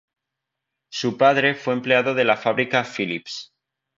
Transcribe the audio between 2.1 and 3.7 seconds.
de la fábrica Philips.